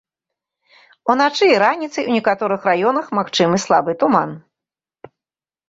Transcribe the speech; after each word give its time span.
Уначы 1.13 1.45
і 1.49 1.59
раніцай 1.65 2.03
у 2.09 2.17
некаторых 2.17 2.61
раёнах 2.71 3.05
магчымы 3.21 3.57
слабы 3.67 3.91
туман. 4.03 4.29